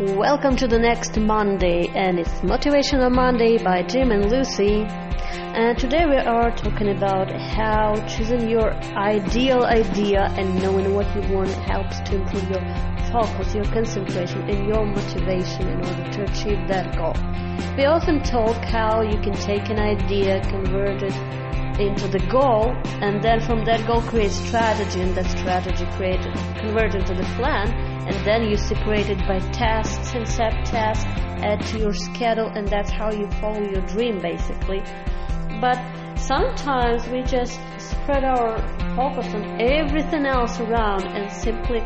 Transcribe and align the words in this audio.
Welcome 0.00 0.56
to 0.56 0.66
the 0.66 0.80
next 0.80 1.16
Monday, 1.20 1.86
and 1.94 2.18
it's 2.18 2.40
Motivational 2.40 3.12
Monday 3.14 3.62
by 3.62 3.84
Jim 3.84 4.10
and 4.10 4.28
Lucy. 4.28 4.82
And 4.82 5.78
today 5.78 6.04
we 6.04 6.16
are 6.16 6.50
talking 6.56 6.88
about 6.88 7.30
how 7.30 7.94
choosing 8.08 8.50
your 8.50 8.74
ideal 8.96 9.62
idea 9.62 10.34
and 10.36 10.60
knowing 10.60 10.92
what 10.94 11.06
you 11.14 11.32
want 11.32 11.50
helps 11.50 12.00
to 12.10 12.16
improve 12.16 12.50
your 12.50 12.60
focus, 13.12 13.54
your 13.54 13.64
concentration, 13.66 14.42
and 14.50 14.66
your 14.66 14.84
motivation 14.84 15.68
in 15.68 15.76
order 15.76 16.10
to 16.10 16.22
achieve 16.24 16.66
that 16.66 16.96
goal. 16.96 17.14
We 17.76 17.84
often 17.84 18.20
talk 18.24 18.56
how 18.64 19.02
you 19.02 19.20
can 19.20 19.34
take 19.34 19.70
an 19.70 19.78
idea, 19.78 20.40
convert 20.50 21.04
it 21.04 21.14
into 21.78 22.08
the 22.08 22.24
goal, 22.30 22.74
and 23.00 23.22
then 23.22 23.40
from 23.40 23.64
that 23.64 23.86
goal 23.86 24.02
create 24.02 24.32
strategy, 24.32 25.02
and 25.02 25.14
that 25.14 25.30
strategy 25.30 25.86
create 25.92 26.22
convert 26.58 26.96
into 26.96 27.14
the 27.14 27.24
plan, 27.36 27.83
and 28.06 28.26
then 28.26 28.44
you 28.44 28.56
separate 28.56 29.08
it 29.08 29.18
by 29.26 29.38
tasks 29.50 30.14
and 30.14 30.28
set 30.28 30.52
tasks, 30.66 31.04
add 31.42 31.60
to 31.66 31.78
your 31.78 31.94
schedule, 31.94 32.48
and 32.48 32.68
that's 32.68 32.90
how 32.90 33.10
you 33.10 33.26
follow 33.40 33.60
your 33.60 33.82
dream 33.86 34.20
basically. 34.20 34.82
But 35.60 35.78
sometimes 36.18 37.06
we 37.08 37.22
just 37.22 37.58
spread 37.78 38.24
our 38.24 38.58
focus 38.94 39.26
on 39.34 39.60
everything 39.60 40.26
else 40.26 40.60
around 40.60 41.04
and 41.04 41.30
simply 41.32 41.80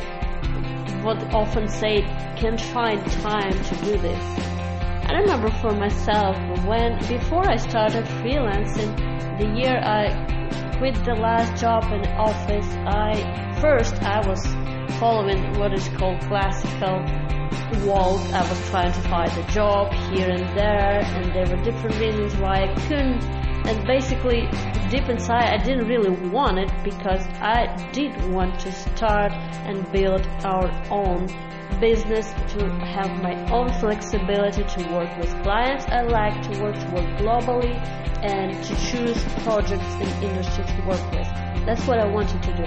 what 1.03 1.23
often 1.33 1.69
say 1.69 2.03
can't 2.37 2.61
find 2.61 3.01
time 3.23 3.53
to 3.53 3.75
do 3.85 3.99
this. 3.99 4.25
I 5.09 5.13
remember 5.21 5.51
for 5.61 5.73
myself 5.73 6.37
when 6.67 6.99
before 7.07 7.49
I 7.49 7.57
started 7.57 8.05
freelancing 8.21 8.95
the 9.39 9.47
year 9.59 9.81
I 9.83 10.77
quit 10.79 10.95
the 11.05 11.15
last 11.15 11.61
job 11.61 11.85
in 11.85 12.07
office, 12.11 12.67
I 12.87 13.59
first 13.61 13.95
I 14.03 14.27
was 14.29 14.45
following 14.99 15.59
what 15.59 15.73
is 15.73 15.89
called 15.97 16.21
classical 16.23 17.05
world. 17.87 18.21
I 18.33 18.49
was 18.49 18.71
trying 18.71 18.93
to 18.93 19.01
find 19.09 19.31
a 19.31 19.53
job 19.53 19.93
here 20.13 20.31
and 20.31 20.59
there, 20.59 21.01
and 21.01 21.35
there 21.35 21.57
were 21.57 21.63
different 21.63 21.99
reasons 21.99 22.37
why 22.37 22.65
I 22.65 22.75
couldn't. 22.87 23.23
And 23.67 23.87
basically, 23.87 24.49
deep 24.91 25.09
inside, 25.09 25.61
I 25.61 25.63
didn't 25.63 25.89
really 25.89 26.11
want 26.31 26.59
it 26.59 26.71
because 26.83 27.27
I 27.41 27.67
did 27.93 28.13
want 28.33 28.59
to 28.61 28.73
start 28.73 29.33
and 29.33 29.91
build 29.93 30.27
our 30.45 30.71
own 30.91 31.27
business 31.81 32.33
to 32.53 32.69
have 32.81 33.23
my 33.23 33.35
own 33.53 33.73
flexibility 33.75 34.65
to 34.65 34.93
work 34.93 35.17
with 35.19 35.31
clients 35.43 35.85
I 35.87 36.03
like 36.03 36.43
to 36.51 36.63
work 36.63 36.75
to 36.75 36.87
work 36.91 37.19
globally 37.19 37.75
and 38.25 38.53
to 38.65 38.75
choose 38.91 39.23
projects 39.45 39.85
and 40.01 40.25
industries 40.25 40.67
to 40.67 40.87
work 40.89 41.13
with. 41.13 41.29
That's 41.67 41.87
what 41.87 42.01
I 42.01 42.07
wanted 42.07 42.43
to 42.43 42.57
do. 42.57 42.65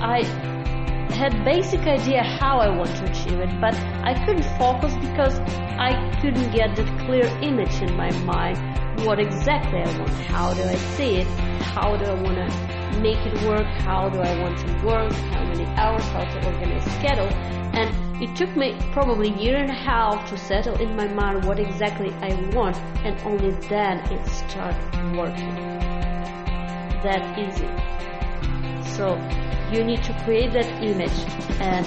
I 0.00 0.65
had 1.10 1.44
basic 1.44 1.80
idea 1.80 2.22
how 2.22 2.58
I 2.58 2.68
want 2.68 2.94
to 2.96 3.04
achieve 3.04 3.40
it, 3.40 3.60
but 3.60 3.74
I 4.04 4.14
couldn't 4.24 4.46
focus 4.58 4.94
because 4.96 5.38
I 5.78 5.92
couldn't 6.20 6.50
get 6.52 6.76
that 6.76 7.06
clear 7.06 7.26
image 7.42 7.80
in 7.82 7.96
my 7.96 8.10
mind 8.20 8.58
what 9.04 9.18
exactly 9.18 9.80
I 9.80 9.98
want. 9.98 10.10
How 10.10 10.54
do 10.54 10.62
I 10.62 10.74
see 10.74 11.16
it? 11.16 11.26
How 11.60 11.96
do 11.96 12.04
I 12.04 12.14
want 12.22 12.36
to 12.36 13.00
make 13.00 13.18
it 13.18 13.34
work? 13.46 13.66
How 13.82 14.08
do 14.08 14.20
I 14.20 14.40
want 14.40 14.58
to 14.58 14.86
work? 14.86 15.12
How 15.12 15.44
many 15.44 15.64
hours? 15.76 16.02
How 16.04 16.24
to 16.24 16.46
organize 16.46 16.84
schedule? 16.94 17.28
And 17.76 18.22
it 18.22 18.34
took 18.34 18.56
me 18.56 18.76
probably 18.92 19.30
a 19.30 19.36
year 19.36 19.56
and 19.56 19.70
a 19.70 19.74
half 19.74 20.28
to 20.30 20.38
settle 20.38 20.80
in 20.80 20.96
my 20.96 21.06
mind 21.08 21.44
what 21.44 21.58
exactly 21.58 22.10
I 22.22 22.34
want, 22.54 22.76
and 23.04 23.18
only 23.26 23.50
then 23.68 23.98
it 24.10 24.26
started 24.26 25.16
working. 25.16 25.54
That 27.04 27.38
easy. 27.38 27.68
So 28.96 29.16
you 29.72 29.84
need 29.84 30.02
to 30.04 30.12
create 30.24 30.52
that 30.52 30.66
image 30.82 31.18
and 31.60 31.86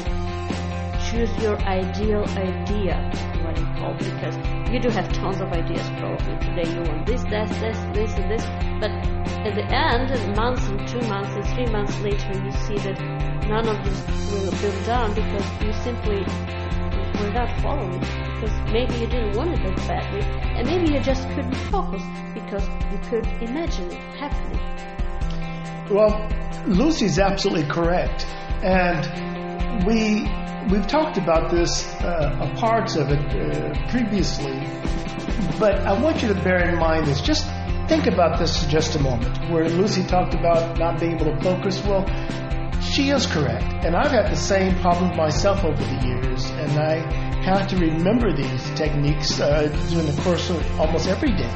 choose 1.09 1.31
your 1.41 1.58
ideal 1.61 2.23
idea, 2.38 2.95
what 3.44 3.58
you 3.58 3.66
call, 3.77 3.94
because 3.94 4.35
you 4.72 4.80
do 4.80 4.89
have 4.89 5.11
tons 5.13 5.39
of 5.39 5.52
ideas 5.52 5.88
probably. 5.97 6.38
Today 6.39 6.69
you 6.73 6.81
want 6.81 7.05
this, 7.05 7.23
that, 7.23 7.50
this, 7.61 7.77
this, 7.94 8.13
and 8.16 8.30
this, 8.30 8.45
but 8.79 8.91
at 9.45 9.56
the 9.56 9.66
end, 9.73 10.35
months 10.35 10.67
and 10.67 10.88
two 10.88 11.01
months 11.07 11.34
and 11.35 11.45
three 11.56 11.66
months 11.67 11.97
later, 12.01 12.31
you 12.44 12.51
see 12.51 12.78
that 12.78 13.00
none 13.47 13.67
of 13.67 13.84
this 13.84 14.00
will 14.31 14.51
build 14.61 14.85
down 14.85 15.13
because 15.13 15.46
you 15.61 15.73
simply 15.73 16.19
were 17.19 17.31
not 17.31 17.50
following 17.61 18.00
because 18.00 18.72
maybe 18.72 18.94
you 18.96 19.07
didn't 19.07 19.35
want 19.35 19.51
it 19.51 19.63
that 19.63 19.88
badly 19.88 20.22
and 20.22 20.67
maybe 20.67 20.94
you 20.94 21.00
just 21.00 21.28
couldn't 21.29 21.56
focus 21.72 22.03
because 22.34 22.67
you 22.91 23.00
could 23.09 23.25
imagine 23.41 23.91
it 23.91 24.00
happening. 24.17 24.59
Well, 25.89 26.29
Lucy's 26.67 27.17
absolutely 27.17 27.66
correct. 27.66 28.25
And 28.63 29.85
we 29.85 30.29
we've 30.69 30.85
talked 30.85 31.17
about 31.17 31.50
this 31.50 31.88
uh, 32.01 32.53
parts 32.57 32.95
of 32.95 33.09
it 33.09 33.19
uh, 33.19 33.89
previously, 33.89 34.59
but 35.59 35.79
I 35.79 35.99
want 35.99 36.22
you 36.22 36.28
to 36.28 36.35
bear 36.35 36.69
in 36.69 36.78
mind 36.78 37.07
this. 37.07 37.22
Just 37.22 37.47
think 37.88 38.05
about 38.05 38.38
this 38.38 38.63
for 38.63 38.69
just 38.69 38.95
a 38.95 38.99
moment. 38.99 39.49
Where 39.49 39.67
Lucy 39.67 40.03
talked 40.03 40.35
about 40.35 40.78
not 40.78 40.99
being 40.99 41.16
able 41.19 41.35
to 41.35 41.41
focus. 41.41 41.83
Well, 41.83 42.05
she 42.81 43.09
is 43.09 43.25
correct. 43.25 43.66
And 43.85 43.95
I've 43.95 44.11
had 44.11 44.31
the 44.31 44.35
same 44.35 44.75
problem 44.81 45.16
myself 45.17 45.63
over 45.63 45.81
the 45.81 46.05
years, 46.05 46.49
and 46.51 46.72
I 46.79 46.95
have 47.44 47.67
to 47.69 47.78
remember 47.78 48.35
these 48.35 48.69
techniques 48.72 49.39
uh, 49.39 49.63
during 49.89 50.05
the 50.05 50.22
course 50.22 50.49
of 50.49 50.79
almost 50.79 51.07
every 51.07 51.31
day 51.31 51.51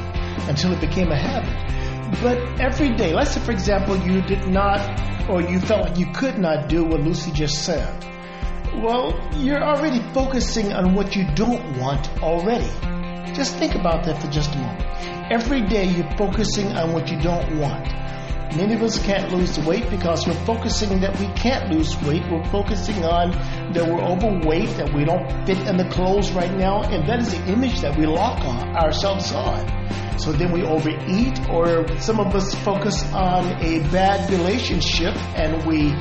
until 0.48 0.72
it 0.72 0.80
became 0.80 1.12
a 1.12 1.16
habit. 1.16 1.83
But 2.22 2.38
every 2.60 2.94
day, 2.94 3.12
let's 3.12 3.32
say, 3.32 3.40
for 3.40 3.52
example, 3.52 3.96
you 3.96 4.22
did 4.22 4.46
not, 4.48 4.80
or 5.28 5.42
you 5.42 5.60
felt 5.60 5.88
like 5.88 5.98
you 5.98 6.06
could 6.12 6.38
not 6.38 6.68
do 6.68 6.84
what 6.84 7.00
Lucy 7.00 7.30
just 7.32 7.64
said. 7.64 8.04
Well, 8.82 9.18
you're 9.36 9.62
already 9.62 10.00
focusing 10.12 10.72
on 10.72 10.94
what 10.94 11.14
you 11.14 11.26
don't 11.34 11.78
want 11.78 12.08
already. 12.22 12.70
Just 13.34 13.56
think 13.56 13.74
about 13.74 14.04
that 14.04 14.20
for 14.20 14.28
just 14.28 14.54
a 14.54 14.58
moment. 14.58 15.32
Every 15.32 15.62
day 15.62 15.86
you're 15.86 16.16
focusing 16.16 16.68
on 16.76 16.92
what 16.92 17.10
you 17.10 17.20
don't 17.20 17.58
want. 17.58 17.92
Many 18.56 18.74
of 18.74 18.82
us 18.82 19.04
can't 19.04 19.32
lose 19.32 19.58
weight 19.60 19.90
because 19.90 20.26
we're 20.26 20.44
focusing 20.44 21.00
that 21.00 21.18
we 21.18 21.26
can't 21.34 21.72
lose 21.72 22.00
weight. 22.02 22.22
We're 22.30 22.44
focusing 22.50 23.04
on 23.04 23.32
that 23.72 23.84
we're 23.84 24.00
overweight, 24.02 24.76
that 24.76 24.94
we 24.94 25.04
don't 25.04 25.26
fit 25.46 25.58
in 25.66 25.76
the 25.76 25.88
clothes 25.88 26.30
right 26.30 26.52
now, 26.52 26.82
and 26.82 27.08
that 27.08 27.20
is 27.20 27.32
the 27.32 27.44
image 27.46 27.80
that 27.80 27.98
we 27.98 28.06
lock 28.06 28.44
on 28.44 28.76
ourselves 28.76 29.32
on. 29.32 29.66
So 30.18 30.32
then 30.32 30.52
we 30.52 30.62
overeat, 30.62 31.48
or 31.48 31.86
some 31.98 32.20
of 32.20 32.34
us 32.34 32.54
focus 32.64 33.04
on 33.12 33.62
a 33.62 33.80
bad 33.90 34.30
relationship 34.30 35.14
and 35.36 35.66
we 35.66 35.94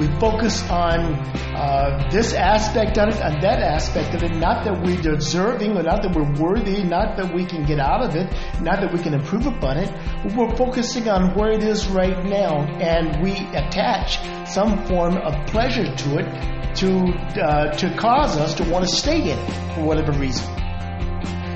we 0.00 0.06
focus 0.18 0.62
on 0.70 1.14
uh, 1.54 2.08
this 2.10 2.32
aspect 2.32 2.96
of 2.96 3.10
it 3.10 3.20
and 3.20 3.42
that 3.42 3.60
aspect 3.60 4.14
of 4.14 4.22
it. 4.22 4.34
Not 4.34 4.64
that 4.64 4.80
we're 4.82 4.96
deserving, 4.96 5.76
or 5.76 5.82
not 5.82 6.02
that 6.02 6.16
we're 6.16 6.32
worthy, 6.40 6.82
not 6.82 7.18
that 7.18 7.34
we 7.34 7.44
can 7.44 7.64
get 7.66 7.78
out 7.78 8.02
of 8.02 8.16
it, 8.16 8.32
not 8.62 8.80
that 8.80 8.90
we 8.94 8.98
can 8.98 9.12
improve 9.12 9.46
upon 9.46 9.76
it. 9.76 9.92
We're 10.34 10.56
focusing 10.56 11.06
on 11.10 11.34
where 11.34 11.50
it 11.50 11.62
is 11.62 11.86
right 11.88 12.24
now, 12.24 12.64
and 12.80 13.22
we 13.22 13.32
attach 13.32 14.18
some 14.48 14.86
form 14.86 15.18
of 15.18 15.34
pleasure 15.48 15.94
to 15.94 16.18
it 16.18 16.76
to 16.76 17.12
uh, 17.42 17.72
to 17.72 17.94
cause 17.96 18.38
us 18.38 18.54
to 18.54 18.64
want 18.70 18.88
to 18.88 18.94
stay 18.94 19.20
in 19.20 19.38
it 19.38 19.74
for 19.74 19.82
whatever 19.82 20.12
reason. 20.12 20.46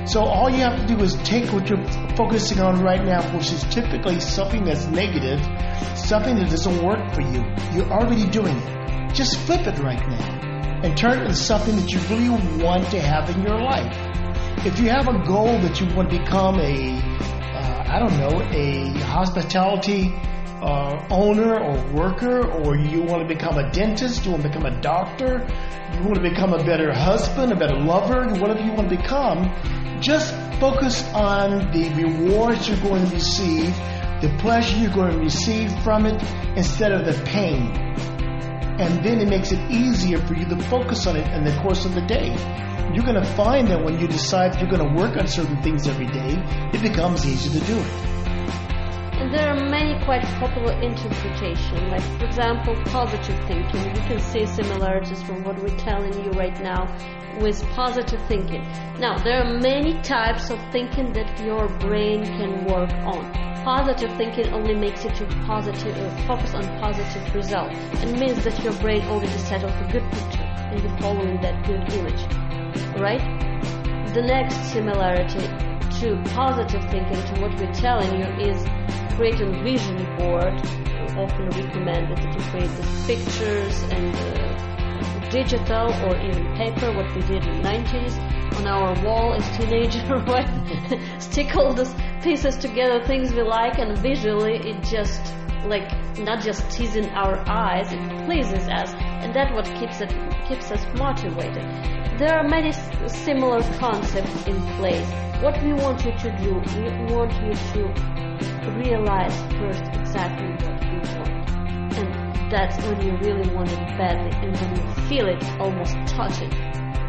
So 0.05 0.21
all 0.23 0.51
you 0.51 0.57
have 0.57 0.79
to 0.79 0.85
do 0.85 1.01
is 1.01 1.15
take 1.23 1.51
what 1.51 1.67
you're 1.67 1.83
focusing 2.15 2.59
on 2.59 2.81
right 2.81 3.03
now, 3.03 3.21
which 3.35 3.51
is 3.51 3.63
typically 3.65 4.19
something 4.19 4.63
that's 4.63 4.85
negative, 4.87 5.39
something 5.97 6.35
that 6.35 6.49
doesn't 6.49 6.83
work 6.83 7.13
for 7.13 7.21
you. 7.21 7.43
You're 7.73 7.91
already 7.91 8.25
doing 8.29 8.57
it. 8.57 9.13
Just 9.13 9.37
flip 9.39 9.65
it 9.67 9.79
right 9.79 9.99
now 10.07 10.79
and 10.83 10.97
turn 10.97 11.19
it 11.19 11.21
into 11.21 11.35
something 11.35 11.75
that 11.75 11.91
you 11.91 11.99
really 12.09 12.63
want 12.63 12.89
to 12.91 12.99
have 13.01 13.29
in 13.29 13.41
your 13.41 13.59
life. 13.59 13.95
If 14.65 14.79
you 14.79 14.89
have 14.89 15.07
a 15.07 15.23
goal 15.25 15.59
that 15.59 15.79
you 15.79 15.87
want 15.95 16.09
to 16.09 16.19
become 16.19 16.59
a, 16.59 16.97
uh, 16.97 17.83
I 17.87 17.99
don't 17.99 18.17
know, 18.17 18.41
a 18.51 18.99
hospitality 19.03 20.13
uh, 20.61 21.05
owner 21.09 21.59
or 21.59 21.77
worker, 21.93 22.45
or 22.45 22.77
you 22.77 23.01
want 23.01 23.27
to 23.27 23.27
become 23.27 23.57
a 23.57 23.71
dentist, 23.71 24.25
you 24.25 24.31
want 24.31 24.43
to 24.43 24.49
become 24.49 24.65
a 24.65 24.81
doctor, 24.81 25.45
you 25.93 26.03
want 26.03 26.15
to 26.15 26.21
become 26.21 26.53
a 26.53 26.63
better 26.63 26.93
husband, 26.93 27.51
a 27.51 27.55
better 27.55 27.77
lover, 27.77 28.27
whatever 28.39 28.61
you 28.61 28.71
want 28.71 28.89
to 28.89 28.97
become, 28.97 29.53
just 30.01 30.33
focus 30.59 31.03
on 31.13 31.71
the 31.71 31.89
rewards 31.95 32.67
you're 32.67 32.79
going 32.79 33.05
to 33.05 33.13
receive, 33.13 33.75
the 34.21 34.33
pleasure 34.39 34.77
you're 34.77 34.93
going 34.93 35.11
to 35.11 35.19
receive 35.19 35.71
from 35.83 36.05
it, 36.05 36.21
instead 36.55 36.91
of 36.91 37.05
the 37.05 37.21
pain. 37.25 37.71
And 38.77 39.05
then 39.05 39.19
it 39.19 39.29
makes 39.29 39.51
it 39.51 39.71
easier 39.71 40.17
for 40.17 40.35
you 40.35 40.45
to 40.45 40.57
focus 40.63 41.07
on 41.07 41.15
it 41.15 41.27
in 41.33 41.43
the 41.43 41.57
course 41.61 41.85
of 41.85 41.93
the 41.95 42.01
day. 42.01 42.27
You're 42.93 43.05
going 43.05 43.21
to 43.21 43.29
find 43.35 43.67
that 43.69 43.83
when 43.83 43.99
you 43.99 44.07
decide 44.07 44.59
you're 44.59 44.69
going 44.69 44.87
to 44.87 45.01
work 45.01 45.17
on 45.17 45.27
certain 45.27 45.61
things 45.61 45.87
every 45.87 46.07
day, 46.07 46.35
it 46.73 46.81
becomes 46.81 47.25
easier 47.25 47.59
to 47.59 47.65
do 47.65 47.77
it. 47.77 48.14
And 49.35 49.43
there 49.43 49.53
are 49.53 49.69
many 49.69 50.01
quite 50.05 50.23
popular 50.39 50.71
interpretations, 50.79 51.81
like 51.91 52.01
for 52.17 52.25
example, 52.25 52.73
positive 52.85 53.37
thinking. 53.47 53.83
You 53.93 54.01
can 54.07 54.21
see 54.21 54.45
similarities 54.45 55.21
from 55.23 55.43
what 55.43 55.61
we're 55.61 55.77
telling 55.77 56.13
you 56.23 56.31
right 56.31 56.57
now 56.63 56.87
with 57.41 57.61
positive 57.71 58.25
thinking. 58.29 58.61
Now, 58.97 59.17
there 59.17 59.43
are 59.43 59.59
many 59.59 60.01
types 60.03 60.51
of 60.51 60.59
thinking 60.71 61.11
that 61.13 61.37
your 61.43 61.67
brain 61.79 62.23
can 62.23 62.63
work 62.63 62.89
on. 63.03 63.29
Positive 63.65 64.15
thinking 64.15 64.53
only 64.53 64.73
makes 64.73 65.03
it 65.03 65.15
to 65.15 65.25
positive, 65.45 65.97
uh, 65.97 66.27
focus 66.27 66.53
on 66.53 66.63
positive 66.79 67.35
results. 67.35 67.75
It 68.03 68.17
means 68.17 68.41
that 68.45 68.63
your 68.63 68.71
brain 68.75 69.01
already 69.01 69.37
settled 69.37 69.73
a 69.73 69.91
good 69.91 70.09
picture 70.13 70.43
and 70.43 70.81
you're 70.81 70.97
following 70.99 71.41
that 71.41 71.61
good 71.67 71.83
image. 71.91 72.23
right? 73.01 73.19
The 74.13 74.21
next 74.21 74.71
similarity 74.71 75.45
to 75.99 76.23
positive 76.33 76.89
thinking 76.89 77.21
to 77.35 77.41
what 77.41 77.53
we're 77.59 77.73
telling 77.73 78.17
you 78.17 78.49
is 78.49 78.65
create 79.15 79.39
a 79.39 79.49
vision 79.63 79.97
board. 80.17 80.53
Often 81.17 81.49
recommended 81.49 82.19
you 82.19 82.41
create 82.51 82.69
the 82.75 83.03
pictures 83.07 83.83
and 83.83 84.15
uh, 84.15 85.29
digital 85.29 85.93
or 86.05 86.19
even 86.19 86.45
paper, 86.55 86.91
what 86.91 87.13
we 87.15 87.21
did 87.21 87.45
in 87.45 87.61
the 87.61 87.69
90s 87.69 88.57
on 88.57 88.67
our 88.67 89.03
wall 89.03 89.33
as 89.33 89.57
teenagers, 89.57 90.03
right? 90.09 91.21
Stick 91.21 91.55
all 91.55 91.73
these 91.73 91.93
pieces 92.21 92.57
together, 92.57 93.03
things 93.05 93.33
we 93.33 93.41
like, 93.41 93.79
and 93.79 93.97
visually 93.97 94.55
it 94.57 94.83
just 94.83 95.33
like 95.65 95.89
not 96.19 96.41
just 96.43 96.69
teasing 96.69 97.09
our 97.11 97.37
eyes, 97.49 97.91
it 97.91 98.25
pleases 98.25 98.67
us, 98.67 98.93
and 98.93 99.33
that 99.33 99.53
what 99.53 99.65
keeps 99.79 100.01
it 100.01 100.13
keeps 100.47 100.71
us 100.71 100.85
motivated. 100.97 101.63
There 102.19 102.37
are 102.37 102.47
many 102.47 102.71
similar 103.07 103.61
concepts 103.77 104.45
in 104.45 104.61
place. 104.77 105.09
What 105.41 105.61
we 105.63 105.73
want 105.73 106.05
you 106.05 106.11
to 106.11 106.37
do, 106.37 106.53
we 106.79 107.13
want 107.13 107.33
you 107.43 107.53
to 107.53 108.24
realize 108.77 109.35
first 109.59 109.83
exactly 109.99 110.49
what 110.65 110.81
you 110.83 110.99
want. 111.19 111.49
And 111.97 112.51
that's 112.51 112.77
when 112.85 113.01
you 113.01 113.15
really 113.17 113.47
want 113.53 113.71
it 113.71 113.79
badly, 113.97 114.31
and 114.41 114.55
when 114.55 114.75
you 114.75 115.07
feel 115.07 115.27
it, 115.27 115.43
almost 115.59 115.95
touch 116.07 116.41
it, 116.41 116.51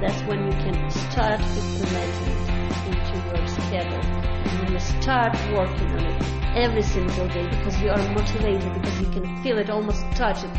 that's 0.01 0.23
when 0.23 0.45
you 0.45 0.53
can 0.53 0.91
start 0.91 1.41
implementing 1.41 2.33
it 2.33 2.49
into 2.89 3.17
your 3.37 3.47
schedule. 3.49 4.05
And 4.47 4.71
you 4.71 4.79
start 4.79 5.35
working 5.53 5.91
on 5.93 6.05
it 6.05 6.23
every 6.57 6.83
single 6.83 7.29
day 7.29 7.49
because 7.49 7.81
you 7.81 7.91
are 7.91 8.09
motivated, 8.15 8.73
because 8.75 9.01
you 9.01 9.11
can 9.11 9.43
feel 9.43 9.59
it, 9.59 9.71
almost 9.71 10.03
touch 10.13 10.45
it, 10.45 10.51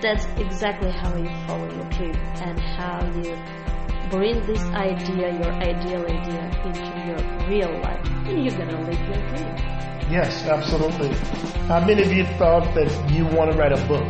that's 0.00 0.26
exactly 0.40 0.90
how 0.90 1.16
you 1.16 1.28
follow 1.46 1.70
your 1.74 1.88
dream 1.90 2.14
and 2.40 2.58
how 2.60 3.04
you 3.16 3.36
bring 4.10 4.44
this 4.46 4.62
idea, 4.72 5.32
your 5.32 5.52
ideal 5.52 6.04
idea, 6.04 6.50
into 6.64 6.80
your 7.06 7.48
real 7.48 7.80
life. 7.80 8.04
And 8.26 8.44
you're 8.44 8.54
to 8.54 8.78
live 8.80 9.00
your 9.00 9.28
dream. 9.28 9.78
Yes, 10.10 10.46
absolutely. 10.46 11.14
How 11.68 11.84
many 11.84 12.02
of 12.02 12.12
you 12.12 12.24
thought 12.38 12.74
that 12.74 13.10
you 13.10 13.26
want 13.26 13.52
to 13.52 13.58
write 13.58 13.72
a 13.72 13.86
book? 13.86 14.06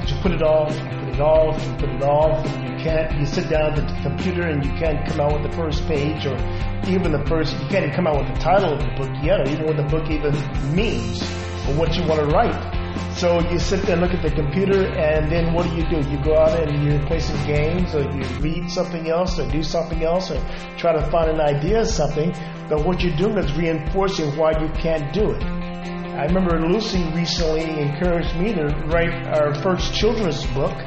But 0.00 0.10
you 0.10 0.16
put 0.22 0.32
it 0.32 0.42
off, 0.42 0.74
you 0.74 0.84
put 1.04 1.14
it 1.14 1.20
off, 1.20 1.66
you 1.66 1.74
put 1.74 1.90
it 1.90 2.02
off, 2.02 2.46
and 2.46 2.68
you 2.68 2.84
can't, 2.84 3.18
you 3.18 3.26
sit 3.26 3.50
down 3.50 3.72
at 3.72 3.76
the 3.76 4.02
computer 4.02 4.42
and 4.42 4.64
you 4.64 4.72
can't 4.72 5.06
come 5.06 5.20
out 5.20 5.34
with 5.34 5.50
the 5.50 5.56
first 5.56 5.86
page 5.86 6.24
or 6.24 6.36
even 6.88 7.12
the 7.12 7.24
first, 7.26 7.52
you 7.52 7.68
can't 7.68 7.84
even 7.84 7.92
come 7.94 8.06
out 8.06 8.16
with 8.16 8.34
the 8.34 8.40
title 8.40 8.72
of 8.72 8.80
the 8.80 8.90
book 8.96 9.10
yet, 9.22 9.40
or 9.40 9.48
even 9.50 9.66
what 9.66 9.76
the 9.76 9.82
book 9.82 10.08
even 10.10 10.32
means 10.74 11.22
or 11.68 11.74
what 11.74 11.94
you 11.94 12.06
want 12.06 12.20
to 12.20 12.26
write. 12.26 12.77
So 13.18 13.40
you 13.50 13.58
sit 13.58 13.82
there 13.82 13.94
and 13.94 14.00
look 14.00 14.14
at 14.14 14.22
the 14.22 14.30
computer, 14.30 14.86
and 14.86 15.28
then 15.28 15.52
what 15.52 15.68
do 15.68 15.74
you 15.74 15.82
do? 15.90 16.08
You 16.08 16.22
go 16.22 16.36
out 16.36 16.62
and 16.62 16.84
you 16.84 17.00
play 17.06 17.18
some 17.18 17.44
games, 17.48 17.92
or 17.92 18.02
you 18.02 18.22
read 18.38 18.70
something 18.70 19.10
else, 19.10 19.40
or 19.40 19.50
do 19.50 19.60
something 19.60 20.04
else, 20.04 20.30
or 20.30 20.38
try 20.76 20.92
to 20.92 21.04
find 21.10 21.28
an 21.28 21.40
idea 21.40 21.80
of 21.80 21.88
something. 21.88 22.32
But 22.68 22.86
what 22.86 23.02
you're 23.02 23.16
doing 23.16 23.36
is 23.38 23.52
reinforcing 23.54 24.36
why 24.36 24.52
you 24.60 24.68
can't 24.74 25.12
do 25.12 25.32
it. 25.32 25.42
I 25.42 26.26
remember 26.26 26.60
Lucy 26.60 27.02
recently 27.12 27.64
encouraged 27.80 28.36
me 28.36 28.54
to 28.54 28.66
write 28.86 29.26
our 29.36 29.52
first 29.62 29.92
children's 29.92 30.46
book 30.54 30.78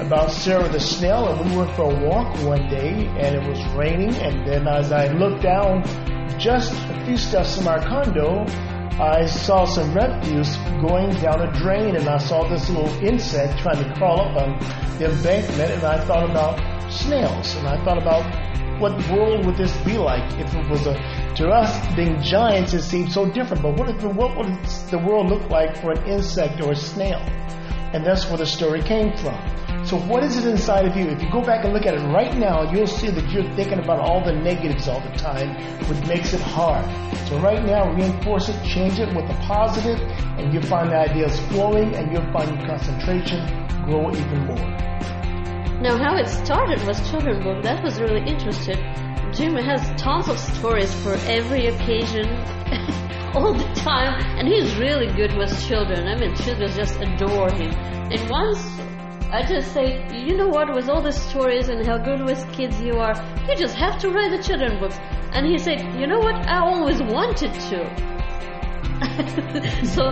about 0.00 0.30
Sarah 0.32 0.68
the 0.68 0.80
snail, 0.80 1.28
and 1.28 1.50
we 1.50 1.56
went 1.56 1.74
for 1.76 1.90
a 1.90 2.06
walk 2.06 2.36
one 2.44 2.68
day, 2.68 3.06
and 3.20 3.36
it 3.36 3.48
was 3.48 3.58
raining, 3.72 4.14
and 4.16 4.46
then 4.46 4.68
as 4.68 4.92
I 4.92 5.08
looked 5.12 5.42
down 5.42 5.82
just 6.38 6.74
a 6.90 7.04
few 7.06 7.16
steps 7.16 7.56
from 7.56 7.68
our 7.68 7.80
condo, 7.80 8.44
I 8.98 9.26
saw 9.26 9.64
some 9.64 9.94
refuse 9.94 10.56
going 10.80 11.10
down 11.16 11.40
a 11.40 11.52
drain, 11.52 11.96
and 11.96 12.08
I 12.08 12.18
saw 12.18 12.46
this 12.48 12.68
little 12.68 12.92
insect 13.04 13.58
trying 13.60 13.82
to 13.84 13.94
crawl 13.94 14.20
up 14.20 14.36
on 14.36 14.58
the 14.98 15.10
embankment, 15.10 15.70
and 15.70 15.84
I 15.84 16.04
thought 16.04 16.28
about 16.28 16.58
snails, 16.92 17.54
and 17.56 17.68
I 17.68 17.82
thought 17.84 17.98
about 17.98 18.24
what 18.80 18.92
world 19.10 19.44
would 19.44 19.56
this 19.56 19.76
be 19.82 19.98
like 19.98 20.24
if 20.40 20.54
it 20.54 20.68
was 20.70 20.86
a 20.86 20.94
to 21.36 21.48
us 21.48 21.94
being 21.94 22.20
giants 22.22 22.72
it 22.72 22.82
seems 22.82 23.14
so 23.14 23.30
different. 23.30 23.62
But 23.62 23.76
what 23.76 23.90
if 23.90 24.02
what 24.02 24.36
would 24.36 24.64
the 24.90 24.98
world 24.98 25.28
look 25.28 25.48
like 25.50 25.76
for 25.76 25.92
an 25.92 26.06
insect 26.08 26.60
or 26.62 26.72
a 26.72 26.76
snail? 26.76 27.20
And 27.92 28.04
that's 28.04 28.26
where 28.28 28.38
the 28.38 28.46
story 28.46 28.82
came 28.82 29.16
from 29.16 29.38
so 29.90 29.96
what 29.96 30.22
is 30.22 30.36
it 30.36 30.46
inside 30.46 30.86
of 30.86 30.96
you? 30.96 31.08
If 31.08 31.20
you 31.20 31.28
go 31.32 31.42
back 31.42 31.64
and 31.64 31.74
look 31.74 31.84
at 31.84 31.94
it 31.94 32.06
right 32.14 32.38
now, 32.38 32.70
you'll 32.70 32.86
see 32.86 33.10
that 33.10 33.28
you're 33.30 33.52
thinking 33.56 33.80
about 33.80 33.98
all 33.98 34.24
the 34.24 34.32
negatives 34.32 34.86
all 34.86 35.00
the 35.00 35.10
time, 35.18 35.56
which 35.88 36.06
makes 36.06 36.32
it 36.32 36.40
hard. 36.40 36.86
So 37.26 37.40
right 37.40 37.64
now, 37.64 37.92
reinforce 37.92 38.48
it, 38.48 38.64
change 38.64 39.00
it 39.00 39.08
with 39.08 39.28
a 39.28 39.34
positive, 39.42 39.98
and 40.38 40.54
you'll 40.54 40.62
find 40.62 40.92
the 40.92 40.96
ideas 40.96 41.40
flowing, 41.48 41.96
and 41.96 42.12
you'll 42.12 42.30
find 42.30 42.56
your 42.56 42.68
concentration 42.68 43.44
grow 43.82 44.12
even 44.12 44.46
more. 44.46 44.70
Now, 45.82 45.98
how 45.98 46.14
it 46.18 46.28
started 46.28 46.86
was 46.86 47.10
children's 47.10 47.42
book. 47.42 47.64
That 47.64 47.82
was 47.82 47.98
really 47.98 48.22
interesting. 48.30 48.78
Jim 49.32 49.56
has 49.56 49.90
tons 50.00 50.28
of 50.28 50.38
stories 50.38 50.94
for 51.02 51.14
every 51.26 51.66
occasion. 51.66 52.28
all 53.34 53.54
the 53.54 53.74
time, 53.74 54.20
and 54.38 54.46
he's 54.46 54.76
really 54.76 55.06
good 55.14 55.36
with 55.36 55.50
children. 55.66 56.06
I 56.06 56.16
mean, 56.16 56.34
children 56.36 56.70
just 56.74 56.96
adore 57.00 57.50
him. 57.52 57.72
And 58.10 58.28
once 58.28 58.58
I 59.32 59.46
just 59.46 59.72
say, 59.72 60.04
you 60.12 60.36
know 60.36 60.48
what, 60.48 60.74
with 60.74 60.88
all 60.88 61.00
the 61.00 61.12
stories 61.12 61.68
and 61.68 61.86
how 61.86 61.98
good 61.98 62.24
with 62.24 62.52
kids 62.52 62.80
you 62.80 62.94
are, 62.94 63.14
you 63.48 63.54
just 63.54 63.76
have 63.76 63.96
to 64.00 64.10
write 64.10 64.36
the 64.36 64.42
children 64.42 64.80
books. 64.80 64.98
And 65.32 65.46
he 65.46 65.56
said, 65.56 65.80
you 65.94 66.08
know 66.08 66.18
what, 66.18 66.34
I 66.48 66.58
always 66.58 67.00
wanted 67.00 67.54
to. 67.70 67.78
so 69.86 70.10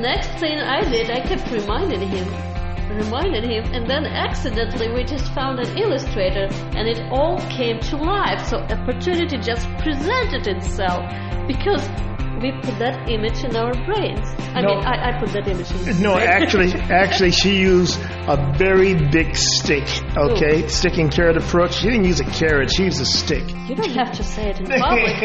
next 0.00 0.40
thing 0.40 0.58
I 0.58 0.80
did, 0.80 1.10
I 1.10 1.20
kept 1.20 1.50
reminding 1.50 2.08
him, 2.08 2.26
reminding 2.96 3.50
him, 3.50 3.64
and 3.74 3.86
then 3.86 4.06
accidentally 4.06 4.90
we 4.94 5.04
just 5.04 5.30
found 5.34 5.60
an 5.60 5.76
illustrator, 5.76 6.48
and 6.74 6.88
it 6.88 7.02
all 7.12 7.38
came 7.50 7.80
to 7.80 7.96
life. 7.98 8.46
So 8.46 8.60
opportunity 8.60 9.36
just 9.36 9.68
presented 9.76 10.46
itself 10.46 11.04
because 11.46 11.86
we 12.40 12.52
put 12.62 12.78
that 12.78 13.08
image 13.10 13.44
in 13.44 13.54
our 13.56 13.72
brains. 13.84 14.26
I 14.54 14.62
no, 14.62 14.68
mean, 14.68 14.84
I, 14.84 15.10
I, 15.10 15.20
put 15.20 15.32
that 15.32 15.46
image 15.48 15.70
in. 15.70 16.02
No, 16.02 16.16
actually, 16.18 16.72
actually, 16.90 17.30
she 17.30 17.58
used 17.58 18.00
a 18.26 18.54
very 18.56 18.94
big 18.94 19.36
stick. 19.36 19.86
Okay, 20.16 20.64
Ooh. 20.64 20.68
stick 20.68 20.98
and 20.98 21.10
carrot 21.12 21.36
approach. 21.36 21.74
She 21.74 21.88
didn't 21.90 22.04
use 22.06 22.20
a 22.20 22.24
carrot; 22.24 22.72
she 22.74 22.84
used 22.84 23.00
a 23.00 23.04
stick. 23.04 23.50
You 23.68 23.74
don't 23.74 23.90
have 23.90 24.12
to 24.12 24.22
say 24.22 24.50
it 24.50 24.60
in 24.60 24.66
public. 24.80 25.16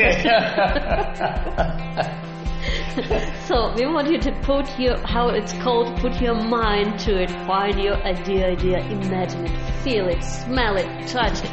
so 3.45 3.73
we 3.75 3.85
want 3.85 4.09
you 4.09 4.19
to 4.19 4.31
put 4.41 4.67
your 4.79 4.97
how 5.07 5.29
it's 5.29 5.53
called 5.53 5.97
put 6.01 6.19
your 6.21 6.35
mind 6.35 6.99
to 6.99 7.21
it 7.21 7.31
find 7.47 7.79
your 7.81 7.95
idea 8.03 8.49
idea 8.49 8.79
imagine 8.79 9.45
it 9.45 9.83
feel 9.83 10.07
it 10.07 10.21
smell 10.21 10.75
it 10.75 11.07
touch 11.07 11.41
it 11.41 11.49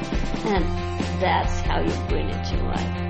and 0.47 0.65
that's 1.23 1.61
how 1.61 1.81
you 1.81 2.09
bring 2.09 2.29
it 2.29 2.45
to 2.45 2.57
life 2.65 3.07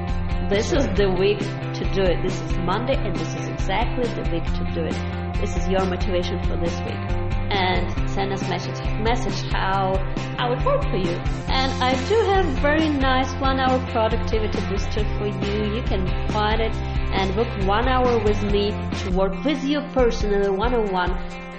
this 0.49 0.73
is 0.73 0.87
the 0.95 1.11
week 1.11 1.41
to 1.41 1.85
do 1.93 2.03
it. 2.03 2.23
This 2.23 2.41
is 2.41 2.57
Monday, 2.59 2.95
and 2.95 3.17
this 3.17 3.35
is 3.35 3.49
exactly 3.49 4.05
the 4.15 4.31
week 4.31 4.45
to 4.45 4.65
do 4.75 4.85
it. 4.85 5.41
This 5.41 5.57
is 5.57 5.69
your 5.69 5.85
motivation 5.85 6.41
for 6.45 6.57
this 6.57 6.79
week. 6.83 7.26
And 7.57 8.11
send 8.11 8.33
us 8.33 8.43
message 8.49 8.79
message 9.01 9.41
how 9.51 9.95
I 10.39 10.49
would 10.51 10.63
work 10.65 10.83
for 10.83 10.97
you. 10.97 11.17
And 11.49 11.73
I 11.83 11.93
do 12.09 12.17
have 12.33 12.45
very 12.61 12.91
nice 12.91 13.33
one 13.41 13.59
hour 13.59 13.79
productivity 13.93 14.61
booster 14.69 15.05
for 15.17 15.27
you. 15.27 15.75
You 15.77 15.83
can 15.83 16.07
find 16.29 16.61
it 16.61 16.75
and 17.17 17.35
book 17.35 17.49
one 17.67 17.89
hour 17.89 18.19
with 18.23 18.43
me 18.53 18.73
to 19.01 19.11
work 19.13 19.43
with 19.43 19.65
you 19.65 19.81
personally 19.95 20.51
one 20.51 20.75
on 20.75 20.93
one. 20.93 21.13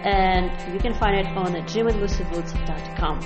And 0.03 0.51
you 0.71 0.79
can 0.79 0.93
find 0.93 1.15
it 1.17 1.25
on 1.35 1.53
jimandlucywoods.com. 1.71 3.19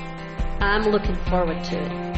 I'm 0.62 0.84
looking 0.84 1.16
forward 1.25 1.62
to 1.66 1.78
it. 1.78 2.11